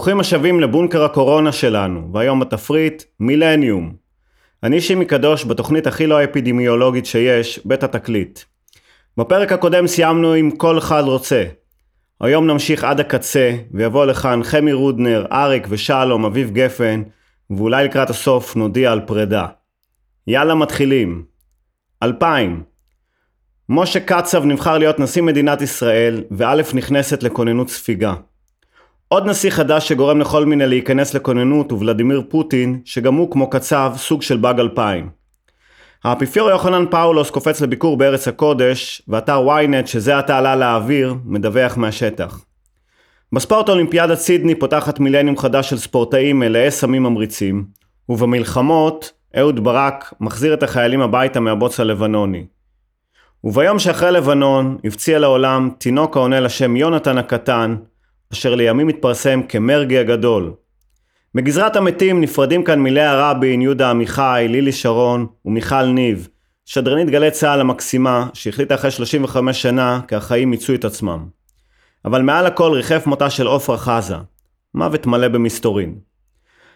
[0.00, 3.92] ברוכים השבים לבונקר הקורונה שלנו, והיום בתפריט מילניום.
[4.62, 8.40] אני שימי קדוש בתוכנית הכי לא אפידמיולוגית שיש, בית התקליט.
[9.16, 11.44] בפרק הקודם סיימנו עם כל אחד רוצה.
[12.20, 17.02] היום נמשיך עד הקצה, ויבוא לכאן חמי רודנר, אריק ושלום, אביב גפן,
[17.50, 19.46] ואולי לקראת הסוף נודיע על פרידה.
[20.26, 21.24] יאללה מתחילים.
[22.02, 22.62] 2000
[23.68, 28.14] משה קצב נבחר להיות נשיא מדינת ישראל, וא' נכנסת לכוננות ספיגה.
[29.12, 33.92] עוד נשיא חדש שגורם לכל מיני להיכנס לכוננות הוא ולדימיר פוטין, שגם הוא כמו קצב
[33.96, 35.10] סוג של באג 2000.
[36.04, 42.40] האפיפיור יוחנן פאולוס קופץ לביקור בארץ הקודש, ואתר ynet שזה עתה עלה לאוויר, מדווח מהשטח.
[43.32, 47.64] בספורט אולימפיאדת סידני פותחת מילניום חדש של ספורטאים מלאי סמים ממריצים,
[48.08, 52.44] ובמלחמות, אהוד ברק מחזיר את החיילים הביתה מהבוץ הלבנוני.
[53.44, 57.76] וביום שאחרי לבנון, הפציע לעולם תינוק העונה לשם יונתן הקטן,
[58.32, 60.52] אשר לימים התפרסם כמרגי הגדול.
[61.34, 66.28] בגזרת המתים נפרדים כאן מלאה רבין, יהודה עמיחי, לילי שרון ומיכל ניב,
[66.64, 71.26] שדרנית גלי צה"ל המקסימה, שהחליטה אחרי 35 שנה כי החיים מיצו את עצמם.
[72.04, 74.16] אבל מעל הכל ריחף מותה של עופרה חזה.
[74.74, 75.94] מוות מלא במסתורין.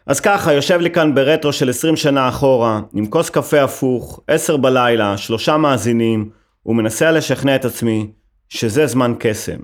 [0.07, 4.57] אז ככה, יושב לי כאן ברטרו של 20 שנה אחורה, עם כוס קפה הפוך, 10
[4.57, 6.31] בלילה, שלושה מאזינים,
[6.67, 8.11] ומנסה לשכנע את עצמי
[8.49, 9.59] שזה זמן קסם.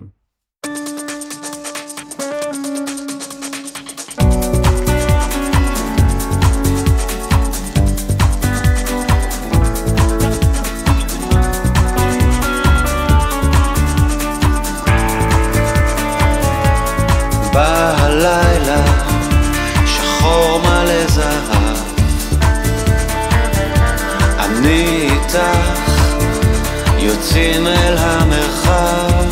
[27.41, 29.25] יוצאים אל המרחב.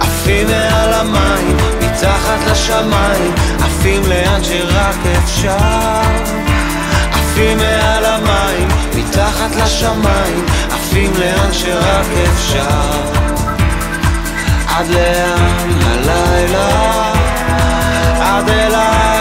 [0.00, 5.56] עפים מעל המים, מתחת לשמיים עפים לאן שרק אפשר.
[7.12, 12.90] עפים מעל המים, מתחת לשמיים עפים לאן שרק אפשר.
[14.68, 17.12] עד לאן הלילה?
[18.20, 19.19] עד אליי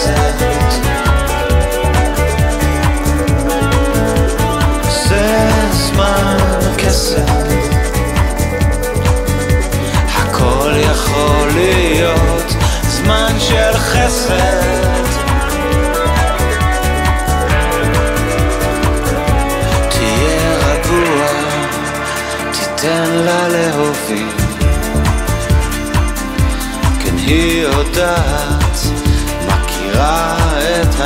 [0.00, 0.51] יודעת,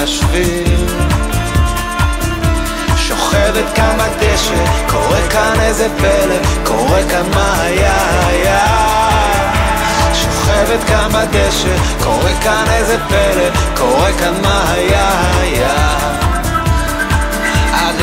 [0.06, 0.87] השביל.
[2.97, 8.67] שוכבת כאן בדשא, קורה כאן איזה פלא, קורה כאן מה היה היה.
[10.15, 15.99] שוכבת כאן בדשא, קורה כאן איזה פלא, קורה כאן מה היה היה.
[17.73, 18.00] עד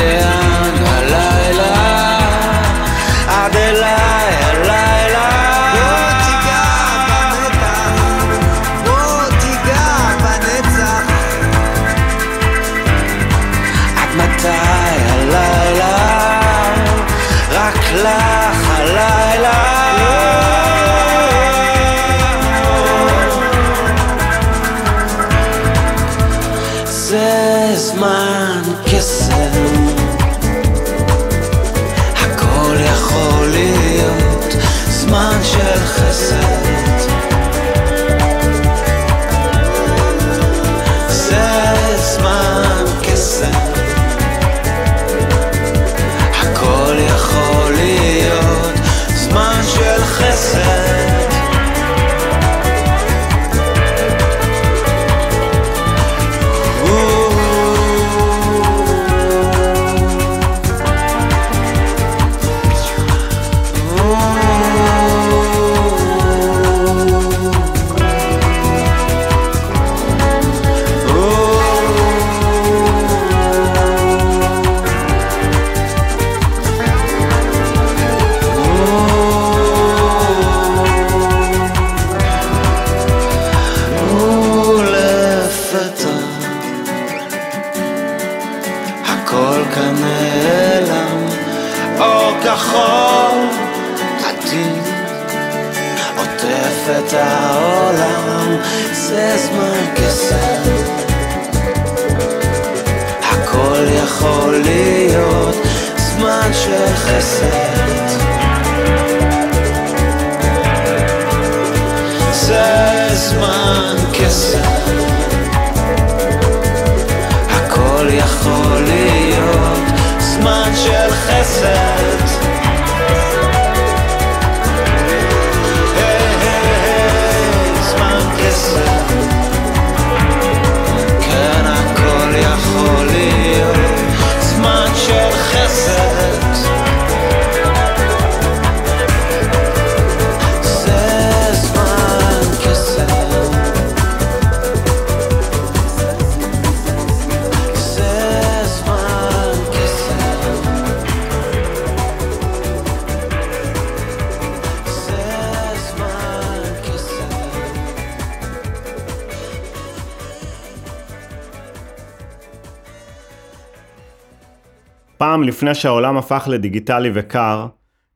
[165.34, 167.66] פעם לפני שהעולם הפך לדיגיטלי וקר,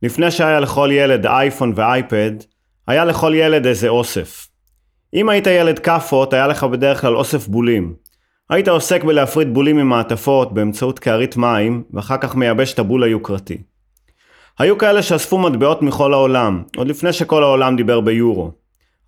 [0.02, 2.30] לפני שהיה לכל ילד אייפון ואייפד,
[2.86, 4.48] היה לכל ילד איזה אוסף.
[5.14, 7.94] אם היית ילד כאפות, היה לך בדרך כלל אוסף בולים.
[8.50, 13.58] היית עוסק בלהפריד בולים ממעטפות באמצעות קערית מים, ואחר כך מייבש את הבול היוקרתי.
[14.58, 18.50] היו כאלה שאספו מטבעות מכל העולם, עוד לפני שכל העולם דיבר ביורו.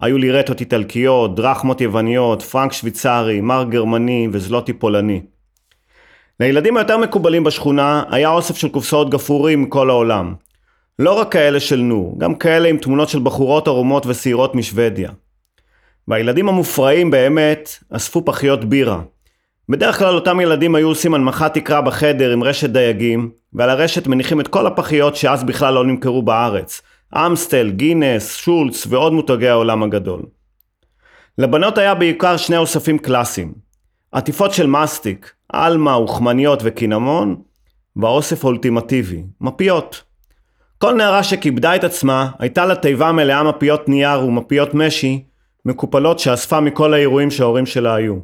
[0.01, 5.21] היו לירטות איטלקיות, דרחמות יווניות, פרנק שוויצרי, מר גרמני וזלוטי פולני.
[6.41, 10.35] לילדים היותר מקובלים בשכונה היה אוסף של קופסאות גפרורים מכל העולם.
[10.99, 15.11] לא רק כאלה של נור, גם כאלה עם תמונות של בחורות ערומות ושעירות משוודיה.
[16.09, 19.01] והילדים המופרעים באמת אספו פחיות בירה.
[19.69, 24.41] בדרך כלל אותם ילדים היו עושים הנמכת תקרה בחדר עם רשת דייגים, ועל הרשת מניחים
[24.41, 26.83] את כל הפחיות שאז בכלל לא נמכרו בארץ.
[27.15, 30.23] אמסטל, גינס, שולץ ועוד מותגי העולם הגדול.
[31.39, 33.53] לבנות היה בעיקר שני אוספים קלאסיים.
[34.13, 37.37] עטיפות של מסטיק, עלמה, אוכמניות וקינמון,
[37.97, 40.02] והאוסף האולטימטיבי, מפיות.
[40.79, 45.25] כל נערה שכיבדה את עצמה, הייתה לה תיבה מלאה מפיות נייר ומפיות משי,
[45.64, 48.17] מקופלות שאספה מכל האירועים שההורים שלה היו.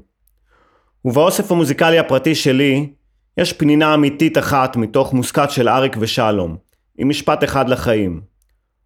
[1.04, 2.92] ובאוסף המוזיקלי הפרטי שלי,
[3.38, 6.56] יש פנינה אמיתית אחת מתוך מוסקת של אריק ושלום,
[6.98, 8.20] עם משפט אחד לחיים.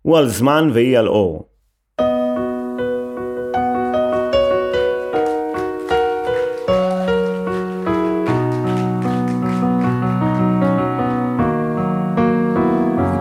[0.02, 1.49] הוא על זמן והיא על אור.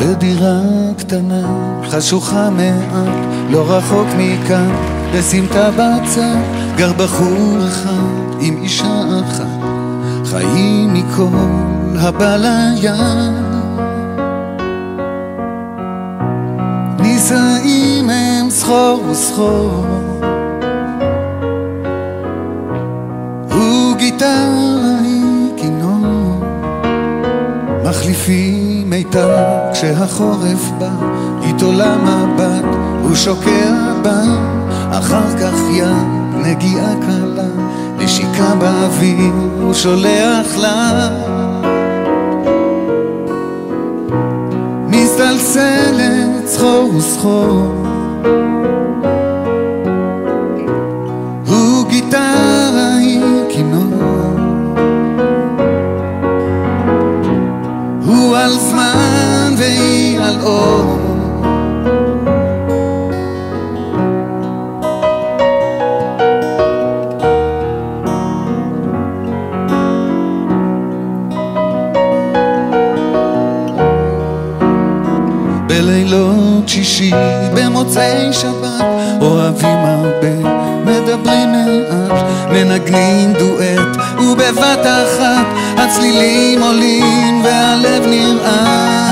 [0.09, 0.61] בדירה
[0.97, 1.41] קטנה,
[1.89, 3.07] חשוכה מעט,
[3.49, 4.71] לא רחוק מכאן,
[5.13, 6.37] בסמטה בצד,
[6.77, 9.45] גר בחור אחד עם אישה אחת,
[10.25, 12.91] חיים מכל הבא ליד.
[16.99, 19.85] נישאים הם סחור וסחור,
[23.47, 26.43] וגיטרה היא כינור,
[27.83, 29.29] מחליפים מיתר
[29.73, 30.89] כשהחורף בא,
[31.43, 32.65] איתו למבט,
[33.01, 34.21] הוא שוקע בה,
[34.91, 35.87] אחר כך יד,
[36.43, 37.47] נגיעה קלה,
[37.97, 41.09] נשיקה באוויר, הוא שולח לה.
[44.87, 47.85] מזדלסלת סחור וסחור
[76.83, 77.11] שישי
[77.53, 78.83] במוצאי שבת
[79.21, 80.33] אוהבים הרבה,
[80.85, 85.45] מדברים מעט, מנגנים דואט ובבת אחת
[85.77, 89.08] הצלילים עולים והלב נרעד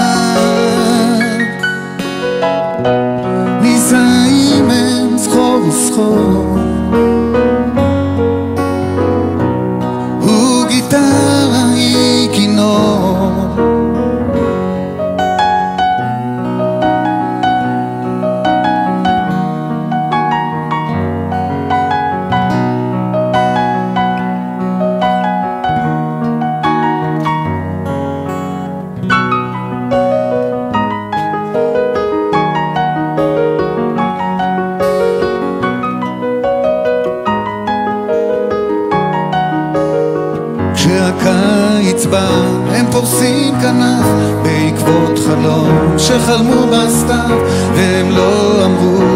[46.07, 47.37] שחלמו בסתיו
[47.75, 49.06] והם לא אמרו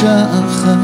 [0.00, 0.78] אישה אחת.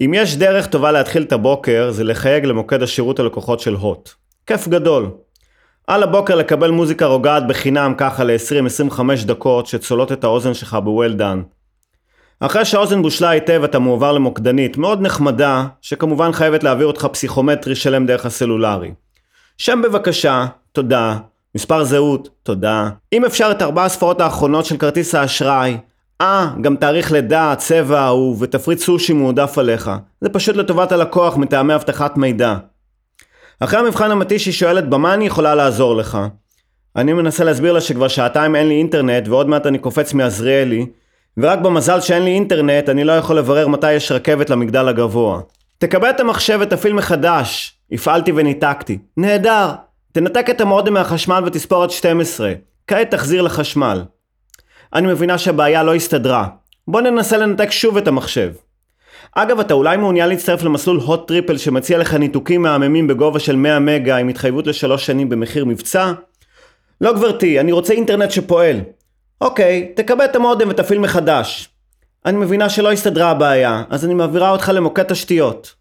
[0.00, 4.10] אם יש דרך טובה להתחיל את הבוקר, זה לחייג למוקד השירות הלקוחות של הוט.
[4.46, 5.10] כיף גדול.
[5.86, 11.63] על הבוקר לקבל מוזיקה רוגעת בחינם ככה ל-20-25 דקות שצולות את האוזן שלך ב-well done.
[12.40, 18.06] אחרי שהאוזן בושלה היטב אתה מועבר למוקדנית מאוד נחמדה, שכמובן חייבת להעביר אותך פסיכומטרי שלם
[18.06, 18.92] דרך הסלולרי.
[19.58, 21.16] שם בבקשה, תודה,
[21.54, 22.88] מספר זהות, תודה.
[23.12, 25.76] אם אפשר את ארבע הספרות האחרונות של כרטיס האשראי,
[26.20, 29.90] אה, גם תאריך לידה, צבע אהוב ותפריט סושי מועדף עליך.
[30.20, 32.56] זה פשוט לטובת הלקוח מטעמי אבטחת מידע.
[33.60, 36.18] אחרי המבחן המתיש היא שואלת במה אני יכולה לעזור לך.
[36.96, 40.86] אני מנסה להסביר לה שכבר שעתיים אין לי אינטרנט ועוד מעט אני קופץ מעזריאלי
[41.38, 45.40] ורק במזל שאין לי אינטרנט אני לא יכול לברר מתי יש רכבת למגדל הגבוה.
[45.78, 47.78] תכבה את המחשב ותפעיל מחדש.
[47.92, 48.98] הפעלתי וניתקתי.
[49.16, 49.70] נהדר.
[50.12, 52.52] תנתק את המודם מהחשמל ותספור עד 12.
[52.86, 54.04] כעת תחזיר לחשמל.
[54.94, 56.46] אני מבינה שהבעיה לא הסתדרה.
[56.88, 58.52] בוא ננסה לנתק שוב את המחשב.
[59.32, 63.78] אגב, אתה אולי מעוניין להצטרף למסלול הוט triple שמציע לך ניתוקים מהממים בגובה של 100
[63.78, 66.12] מגה עם התחייבות לשלוש שנים במחיר מבצע?
[67.00, 68.80] לא גברתי, אני רוצה אינטרנט שפועל.
[69.44, 71.68] אוקיי, תכבה את המודם ותפעיל מחדש.
[72.26, 75.74] אני מבינה שלא הסתדרה הבעיה, אז אני מעבירה אותך למוקד תשתיות.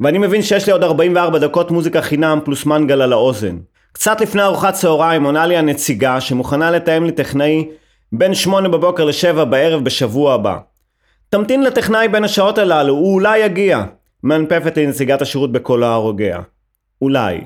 [0.00, 3.58] ואני מבין שיש לי עוד 44 דקות מוזיקה חינם פלוס מנגל על האוזן.
[3.92, 7.68] קצת לפני ארוחת צהריים עונה לי הנציגה שמוכנה לתאם לי טכנאי
[8.12, 10.58] בין 8 בבוקר ל-7 בערב בשבוע הבא.
[11.28, 13.84] תמתין לטכנאי בין השעות הללו, הוא אולי יגיע.
[14.22, 16.40] מנפפת לי נציגת השירות בקולה הרוגע.
[17.02, 17.40] אולי.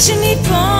[0.00, 0.79] עד שניפול ונתרצה,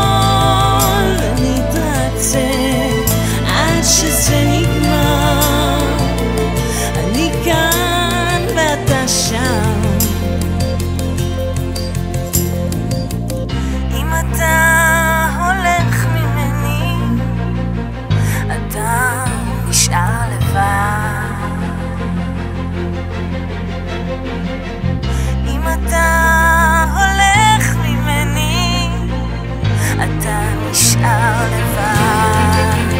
[31.01, 32.91] נשאר לבד.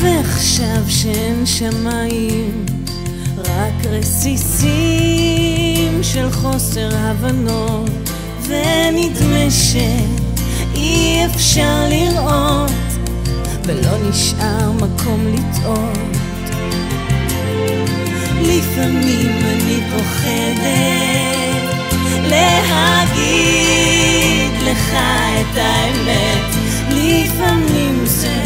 [0.00, 2.66] ועכשיו שאין שמיים,
[3.38, 4.42] רק רסיסים
[6.02, 7.90] של חוסר הבנות,
[8.46, 12.70] ונדמה שאי אפשר לראות,
[13.64, 15.98] ולא נשאר מקום לטעות.
[18.42, 21.32] לפעמים אני פוחדת
[22.28, 24.01] להגיד
[24.64, 24.94] לך
[25.40, 26.54] את האמת.
[26.88, 28.42] לפעמים זה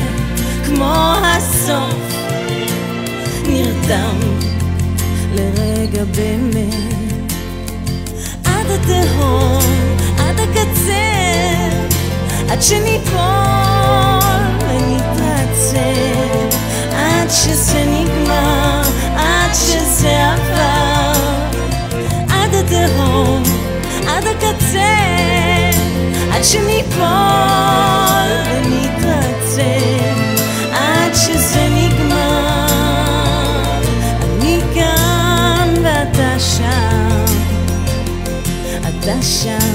[0.66, 2.16] כמו הסוף.
[3.48, 4.18] נרדם
[5.34, 6.74] לרגע באמת.
[8.44, 9.62] עד התהום,
[10.18, 11.06] עד הקצה.
[12.48, 13.20] עד שניפול
[14.60, 15.76] ונתעצב
[16.92, 17.85] עד שזה
[26.50, 27.06] שניפול
[28.46, 29.60] ונתעצב
[30.72, 32.66] עד שזה נגמר.
[34.22, 37.24] אני כאן ואתה שם.
[38.88, 39.65] אתה שם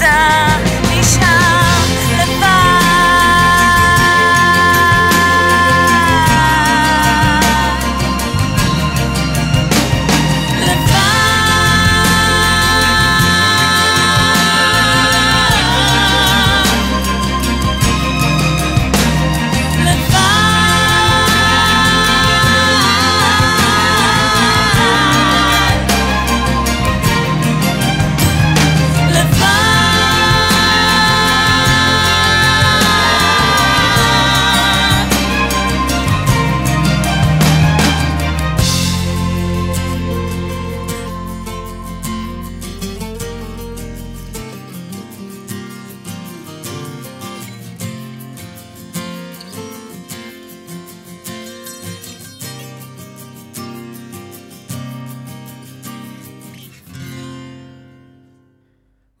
[0.00, 0.69] אתה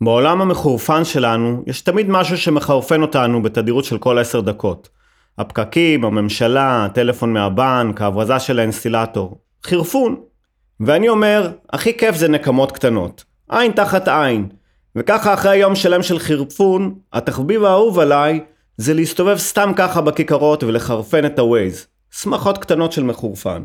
[0.00, 4.88] בעולם המחורפן שלנו, יש תמיד משהו שמחרפן אותנו בתדירות של כל עשר דקות.
[5.38, 9.38] הפקקים, הממשלה, הטלפון מהבנק, ההברזה של האינסטילטור.
[9.64, 10.16] חירפון.
[10.80, 13.24] ואני אומר, הכי כיף זה נקמות קטנות.
[13.50, 14.48] עין תחת עין.
[14.96, 18.40] וככה אחרי יום שלם של חירפון, התחביב האהוב עליי
[18.76, 21.86] זה להסתובב סתם ככה בכיכרות ולחרפן את הווייז.
[22.10, 23.62] שמחות קטנות של מחורפן.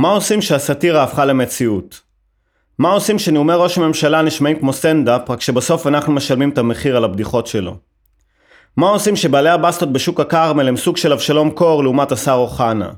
[0.00, 2.00] מה עושים שהסאטירה הפכה למציאות?
[2.78, 7.04] מה עושים שנאומי ראש הממשלה נשמעים כמו סטנדאפ, רק שבסוף אנחנו משלמים את המחיר על
[7.04, 7.76] הבדיחות שלו?
[8.76, 12.90] מה עושים שבעלי הבסטות בשוק הכרמל הם סוג של אבשלום קור לעומת השר אוחנה?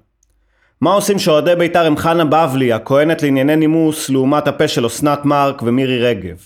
[0.81, 5.62] מה עושים שאוהדי בית"ר הם חנה בבלי, הכהנת לענייני נימוס, לעומת הפה של אסנת מארק
[5.62, 6.37] ומירי רגב?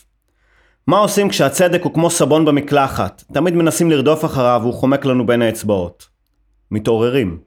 [0.86, 3.24] מה עושים כשהצדק הוא כמו סבון במקלחת?
[3.32, 6.06] תמיד מנסים לרדוף אחריו והוא חומק לנו בין האצבעות.
[6.70, 7.45] מתעוררים.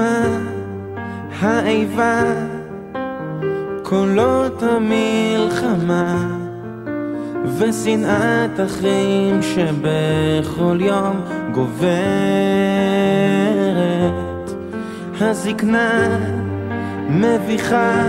[0.00, 0.38] האימה,
[1.40, 2.22] האיבה,
[3.82, 6.28] קולות המלחמה
[7.58, 11.20] ושנאת אחים שבכל יום
[11.52, 11.82] גוברת.
[15.20, 16.18] הזקנה
[17.08, 18.02] מביכה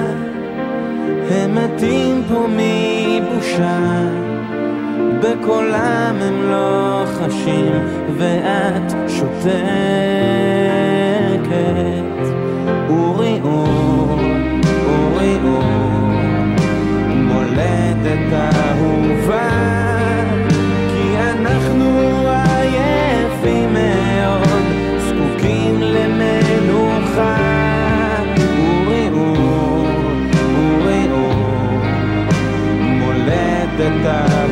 [1.30, 3.80] הם מתים פה מבושה.
[5.24, 7.72] בקולם הם לא חשים
[8.18, 8.94] ואת
[11.44, 12.28] שותקת
[12.90, 14.20] אורי אור,
[14.88, 15.64] אורי אור
[17.16, 19.50] מולדת אהובה
[20.90, 24.64] כי אנחנו עייפים מאוד
[24.98, 27.38] זקוקים למנוחה.
[28.60, 29.88] אורי אור,
[30.58, 31.84] אורי אור
[32.80, 34.43] מולדת אהובה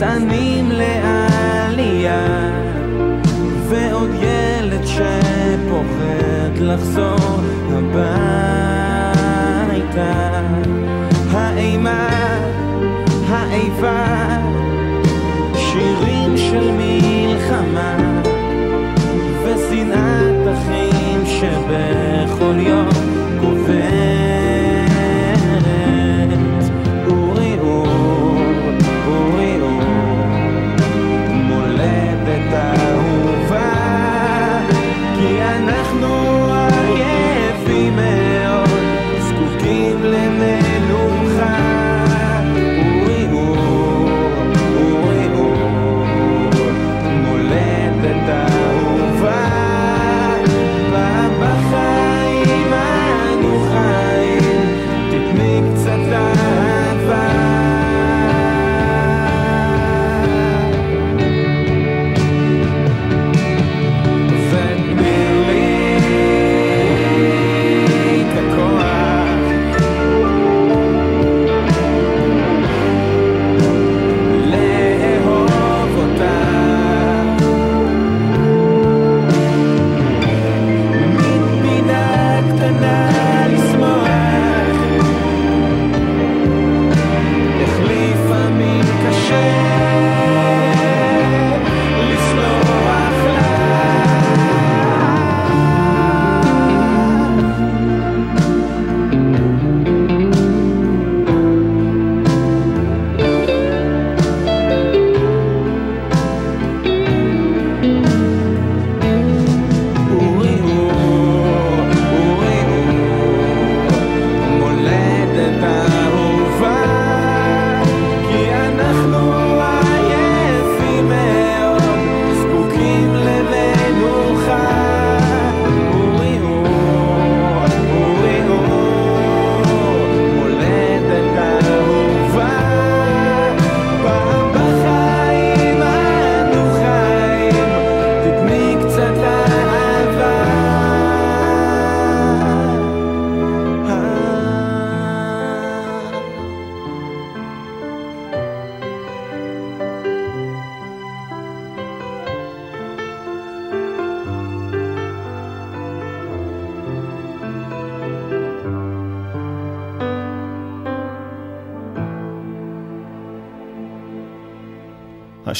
[0.00, 2.26] גזענים לעלייה
[3.68, 7.40] ועוד ילד שפוחד לחזור
[7.72, 8.00] הביתה.
[11.30, 12.08] האימה,
[13.28, 14.38] האיבה
[15.54, 18.20] שירים של מלחמה
[19.44, 22.89] ושנאת אחים שבכל יום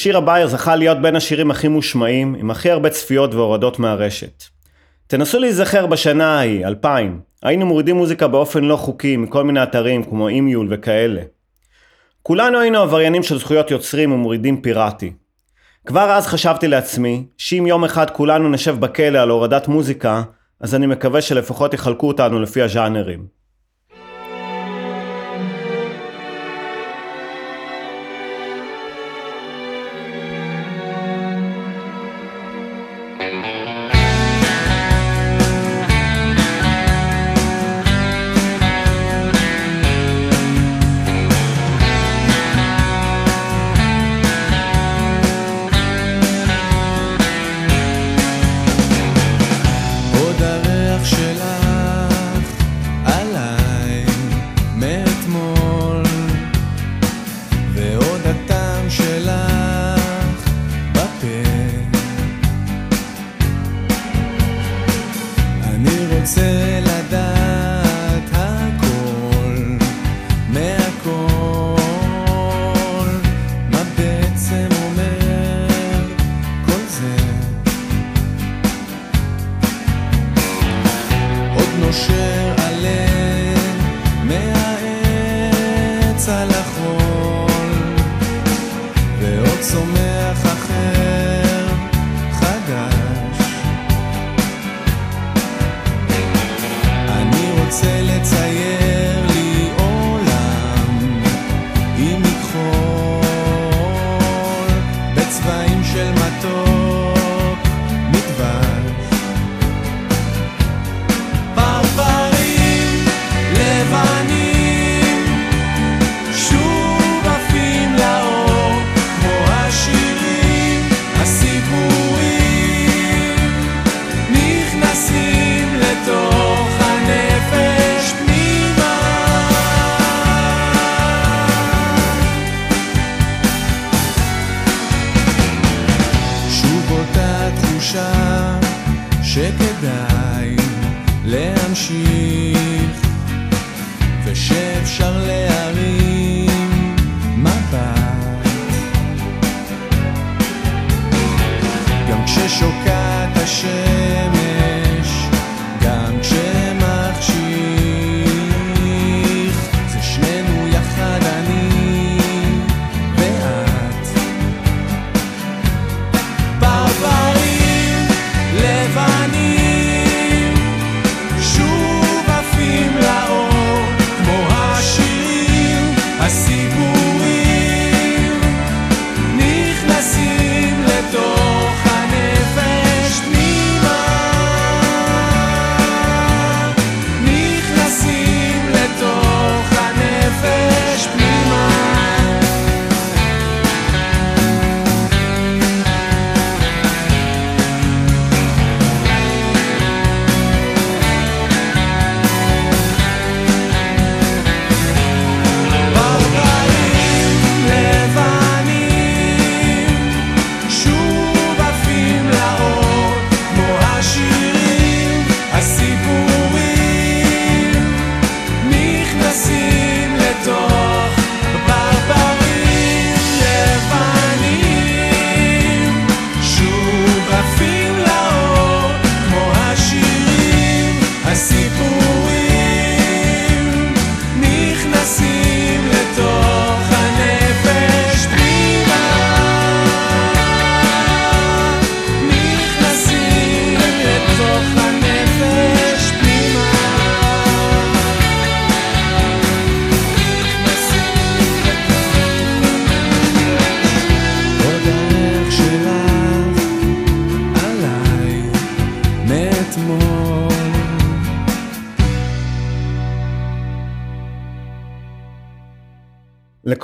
[0.01, 4.45] השיר הבא זכה להיות בין השירים הכי מושמעים, עם הכי הרבה צפיות והורדות מהרשת.
[5.07, 10.29] תנסו להיזכר בשנה ההיא, 2000, היינו מורידים מוזיקה באופן לא חוקי מכל מיני אתרים כמו
[10.29, 11.23] אימיול וכאלה.
[12.23, 15.13] כולנו היינו עבריינים של זכויות יוצרים ומורידים פיראטי.
[15.87, 20.23] כבר אז חשבתי לעצמי, שאם יום אחד כולנו נשב בכלא על הורדת מוזיקה,
[20.61, 23.40] אז אני מקווה שלפחות יחלקו אותנו לפי הז'אנרים.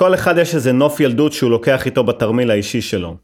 [0.07, 3.15] לכל אחד יש איזה נוף ילדות שהוא לוקח איתו בתרמיל האישי שלו.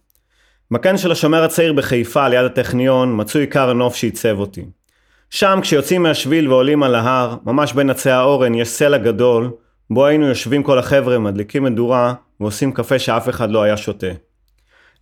[0.72, 4.66] בקן של השומר הצעיר בחיפה ליד הטכניון מצוי עיקר הנוף שעיצב אותי.
[5.30, 9.52] שם כשיוצאים מהשביל ועולים על ההר, ממש בין עצי האורן יש סלע גדול,
[9.90, 14.08] בו היינו יושבים כל החבר'ה, מדליקים מדורה ועושים קפה שאף אחד לא היה שותה.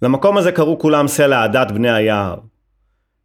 [0.01, 2.35] למקום הזה קראו כולם סלע עדת בני היער.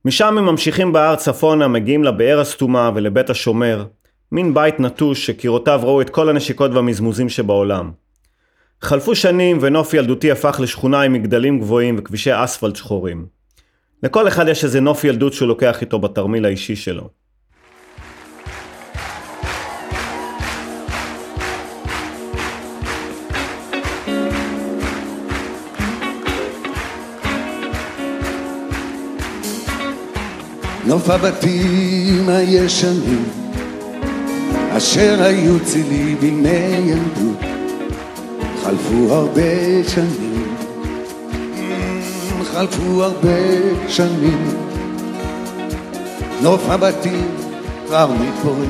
[0.05, 3.85] משם הם ממשיכים בהר צפונה, מגיעים לבאר הסתומה ולבית השומר,
[4.33, 8.06] מין בית נטוש שקירותיו ראו את כל הנשיקות והמזמוזים שבעולם.
[8.83, 13.27] חלפו שנים ונוף ילדותי הפך לשכונה עם מגדלים גבוהים וכבישי אספלט שחורים.
[14.03, 17.09] לכל אחד יש איזה נוף ילדות שהוא לוקח איתו בתרמיל האישי שלו.
[30.87, 33.25] נוף הבתים הישנים
[34.77, 37.56] אשר היו צילי בימי ילדות
[38.67, 40.57] חלפו הרבה שנים.
[42.45, 43.39] חלפו הרבה
[43.89, 44.49] שנים.
[46.43, 47.29] נוף הבתים
[47.87, 48.67] כבר מתפורר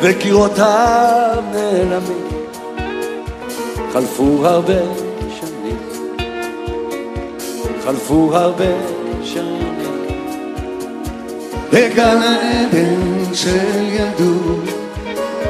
[0.00, 2.28] וקירותיו נעלמים.
[3.92, 4.80] חלפו הרבה
[5.40, 5.78] שנים.
[7.84, 8.72] חלפו הרבה
[9.22, 9.74] שנים.
[11.72, 14.64] בגן העדן של ילדות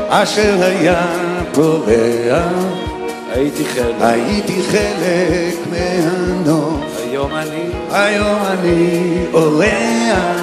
[0.09, 1.07] אשר היה
[1.55, 2.84] פורח
[3.35, 6.81] הייתי חלק, הייתי חלק מהנוף.
[6.99, 10.41] היום אני היום אני אורח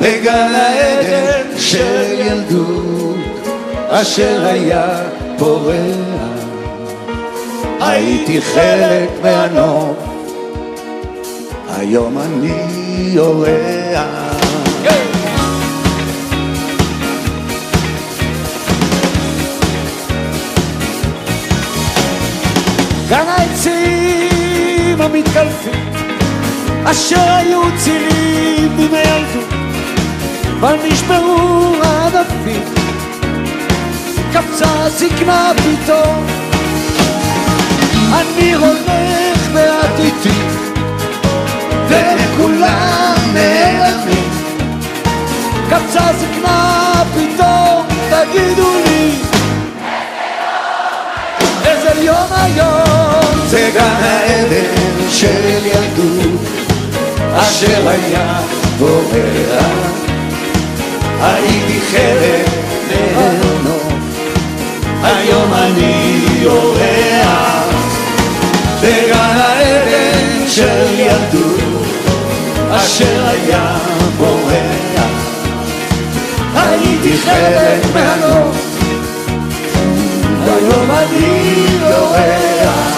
[0.00, 3.16] בגן העדן של ילדות
[3.88, 4.98] אשר היה
[5.38, 6.38] פורח.
[7.80, 9.96] הייתי חלק מהנוף.
[11.76, 14.27] היום אני אורח
[23.08, 25.92] גן העצים המתקלפים
[26.84, 29.52] אשר היו צירים בימי ילדות
[30.60, 32.62] אבל נשברו הענפים
[34.32, 36.26] קפצה זקנה פתאום.
[38.12, 40.38] אני הולך ואת איתי
[41.88, 44.30] וכולם נעלמים.
[45.70, 49.37] קפצה זקנה פתאום תגידו לי
[51.98, 53.46] איזה יום היום.
[53.46, 56.40] זה גן העדן של ילדות
[57.34, 58.40] אשר היה
[58.78, 59.64] בורח.
[61.20, 62.48] הייתי חלק
[62.90, 63.78] ממנו
[65.02, 67.64] היום אני אורח.
[68.80, 71.84] בגן העדן של ילדות
[72.70, 73.76] אשר היה
[74.18, 75.08] בורח.
[76.54, 78.52] הייתי חלק ממנו
[80.48, 81.67] היום אני
[82.08, 82.88] אורח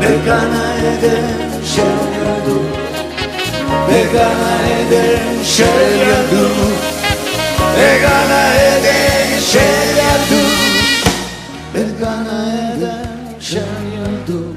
[0.00, 2.76] בגן העדן של ילדות,
[3.88, 5.62] בגן העדן של
[6.00, 6.99] ילדות,
[7.72, 9.58] בגן העדן של
[9.96, 11.10] ילדות,
[11.72, 13.10] בגן העדן
[13.40, 14.56] של ילדות,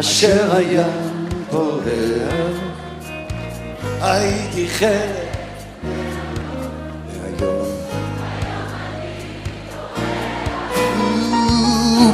[0.00, 0.86] אשר היה
[1.50, 1.82] פורח,
[4.00, 5.32] הייתי חלק.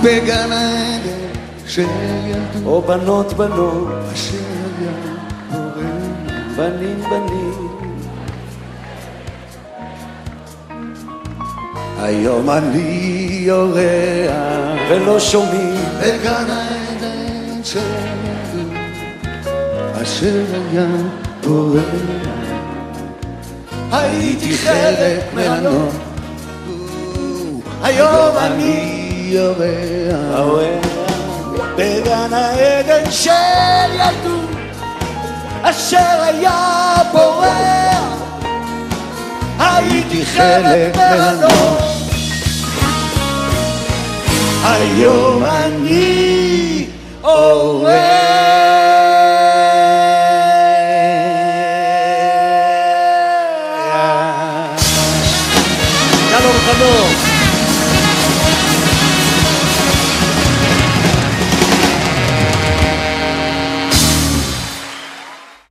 [0.02, 1.28] בגן העדן
[1.66, 1.86] של
[2.26, 4.38] ילדות או בנות בנות אשר
[4.78, 4.92] היה
[5.50, 5.82] בורא
[6.56, 7.77] בנים בנים
[12.00, 15.84] היום אני יורח ולא שומעים.
[16.00, 18.72] בגן העדן של ילדות
[20.02, 20.86] אשר היה
[21.46, 21.80] בורא
[23.92, 25.88] הייתי חלק ממנו
[27.82, 30.48] היום אני יורח
[31.76, 33.30] בגן העדן של
[33.94, 34.48] ילדות
[35.62, 37.97] אשר היה בורח
[39.58, 41.48] הייתי חלק ממנו.
[44.64, 46.86] היום אני
[47.24, 48.38] אורח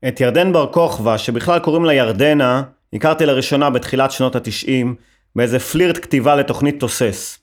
[0.08, 2.62] את ירדן בר כוכבא, שבכלל קוראים לה ירדנה,
[2.94, 4.96] הכרתי לראשונה בתחילת שנות התשעים,
[5.36, 7.40] באיזה פלירט כתיבה לתוכנית תוסס.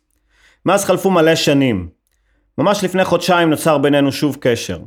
[0.67, 1.89] מאז חלפו מלא שנים.
[2.59, 4.79] ממש לפני חודשיים נוצר בינינו שוב קשר.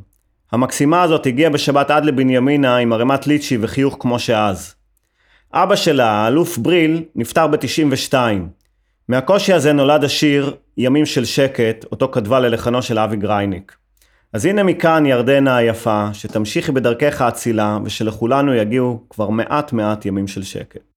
[0.52, 4.76] המקסימה הזאת הגיעה בשבת עד לבנימינה עם ערימת ליצ'י וחיוך כמו שאז.
[5.54, 8.14] אבא שלה, האלוף בריל, נפטר ב-92.
[9.10, 13.76] מהקושי הזה נולד השיר "ימים של שקט", אותו כתבה ללחנו של אבי גרייניק.
[14.34, 20.44] אז הנה מכאן ירדנה היפה, שתמשיכי בדרכך האצילה, ושלכולנו יגיעו כבר מעט מעט ימים של
[20.44, 20.97] שקט.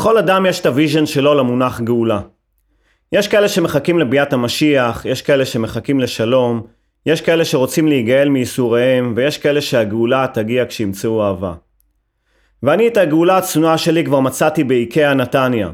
[0.00, 2.20] לכל אדם יש את ה vision שלו למונח גאולה.
[3.12, 6.62] יש כאלה שמחכים לביאת המשיח, יש כאלה שמחכים לשלום,
[7.06, 11.54] יש כאלה שרוצים להיגאל מייסוריהם, ויש כאלה שהגאולה תגיע כשימצאו אהבה.
[12.62, 15.68] ואני את הגאולה הצנועה שלי כבר מצאתי באיקאה נתניה.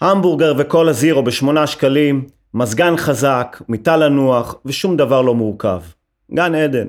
[0.00, 5.80] המבורגר וקולה זירו בשמונה שקלים, מזגן חזק, מיטה לנוח, ושום דבר לא מורכב.
[6.34, 6.86] גן עדן.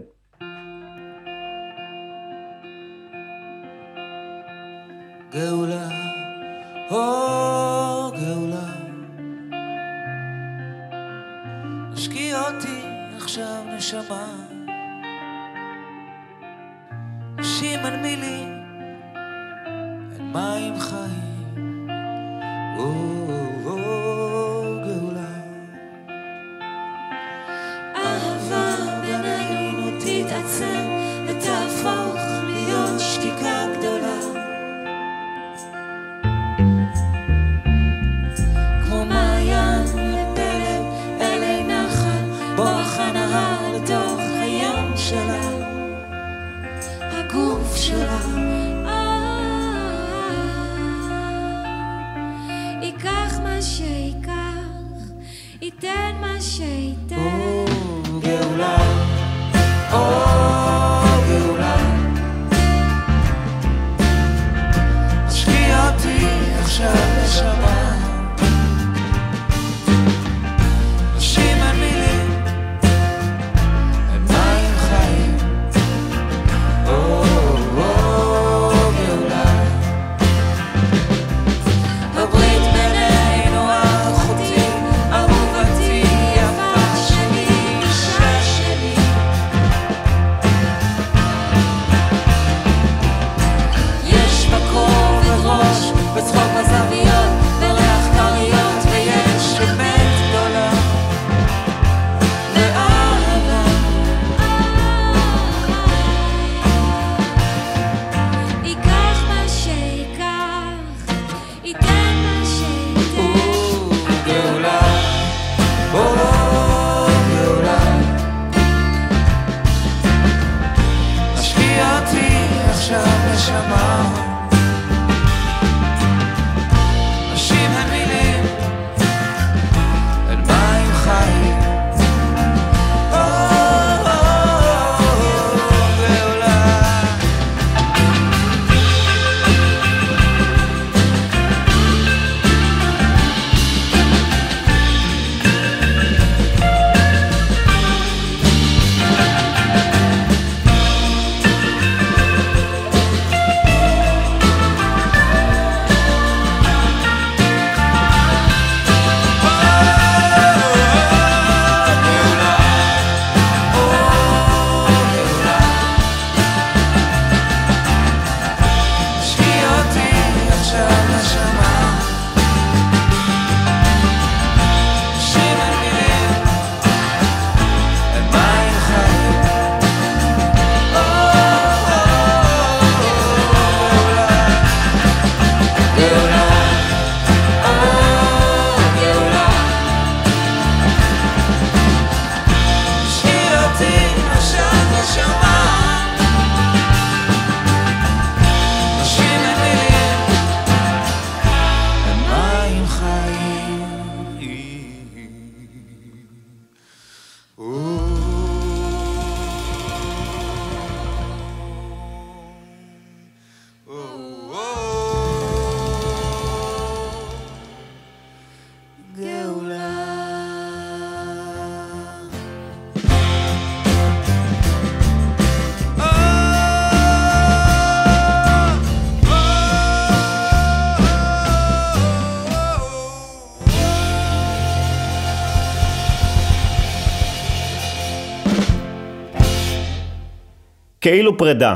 [241.06, 241.76] כאילו פרידה.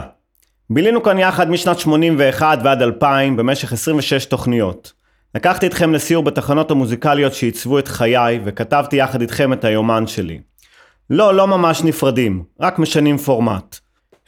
[0.70, 4.94] בילינו כאן יחד משנת 81 ועד 2000 במשך 26 תוכניות.
[5.36, 10.40] לקחתי אתכם לסיור בתחנות המוזיקליות שעיצבו את חיי וכתבתי יחד איתכם את היומן שלי.
[11.10, 13.78] לא, לא ממש נפרדים, רק משנים פורמט.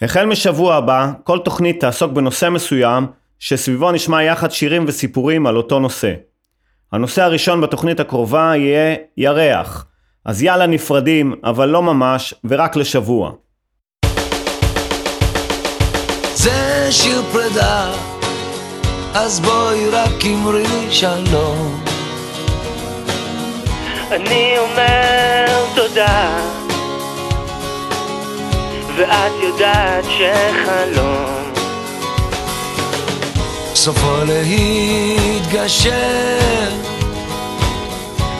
[0.02, 3.08] החל משבוע הבא, כל תוכנית תעסוק בנושא מסוים
[3.40, 6.14] שסביבו נשמע יחד שירים וסיפורים על אותו נושא.
[6.92, 9.86] הנושא הראשון בתוכנית הקרובה יהיה ירח.
[10.26, 13.32] אז יאללה נפרדים, אבל לא ממש, ורק לשבוע.
[16.42, 17.92] זה שיר פרידה,
[19.14, 21.84] אז בואי רק אמרי שלום.
[24.12, 26.40] אני אומר תודה
[28.98, 31.54] ואת יודעת שחלום
[33.76, 35.92] סופו להתגשר.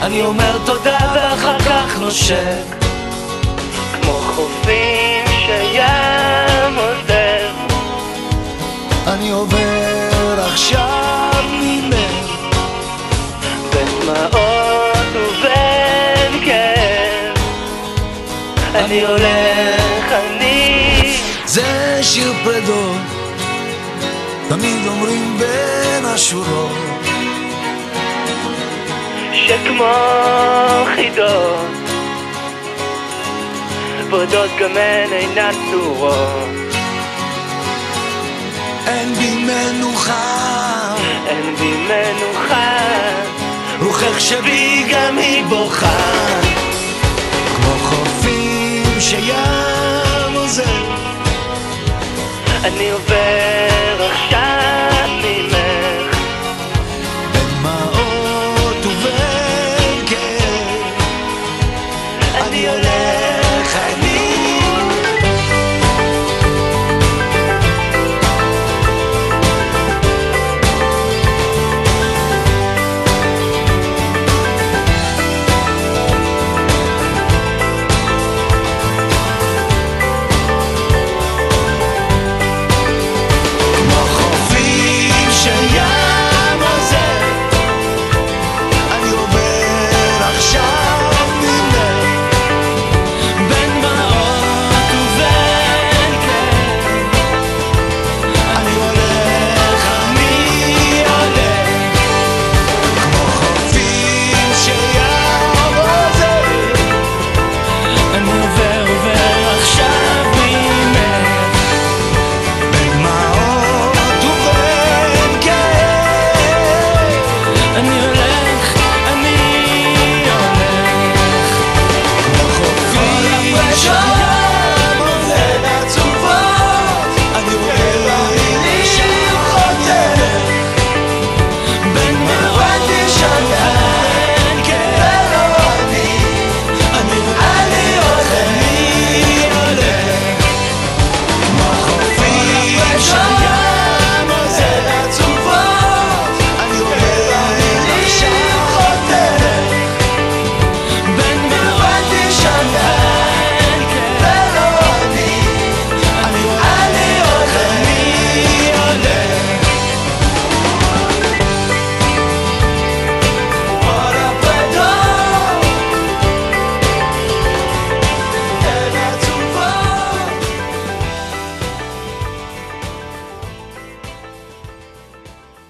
[0.02, 2.76] אני אומר תודה ואחר כך נושק.
[4.02, 5.01] כמו חופים
[9.06, 12.56] אני עובר עכשיו ממך.
[13.72, 17.38] בין דמעות ובין כאב
[18.74, 23.00] אני הולך, אני זה שיר פרדות,
[24.48, 26.72] תמיד אומרים בין השורות.
[29.32, 29.94] שכמו
[30.94, 31.66] חידות
[34.10, 36.61] בודות גם הן אינן צורות
[38.92, 40.94] אין בי מנוחה,
[41.26, 42.78] אין בי מנוחה.
[43.80, 46.40] רוחך שבי גם היא בוכה.
[47.56, 50.84] כמו חופים שים עוזר,
[52.64, 53.81] אני עובר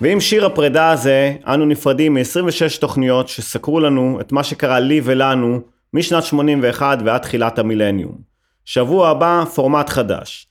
[0.02, 5.60] ועם שיר הפרידה הזה, אנו נפרדים מ-26 תוכניות שסקרו לנו את מה שקרה לי ולנו
[5.94, 8.18] משנת 81 ועד תחילת המילניום.
[8.64, 10.46] שבוע הבא, פורמט חדש.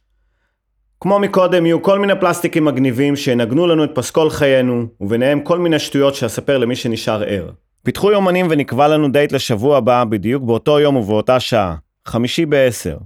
[1.00, 5.80] כמו מקודם, יהיו כל מיני פלסטיקים מגניבים שינגנו לנו את פסקול חיינו, וביניהם כל מיני
[5.80, 7.50] שטויות שאספר למי שנשאר ער.
[7.84, 11.76] פיתחו יומנים ונקבע לנו דייט לשבוע הבא, בדיוק באותו יום ובאותה שעה.
[12.06, 12.98] חמישי בעשר.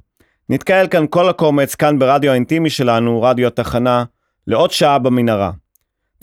[0.49, 4.03] נתקהל כאן כל הקומץ, כאן ברדיו האינטימי שלנו, רדיו התחנה,
[4.47, 5.51] לעוד שעה במנהרה.